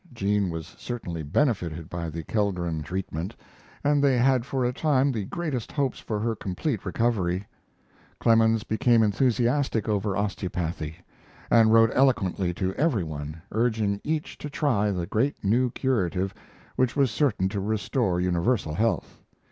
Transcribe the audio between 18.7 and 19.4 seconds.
health.